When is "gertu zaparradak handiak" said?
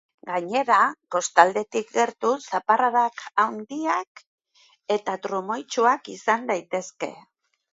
1.97-4.25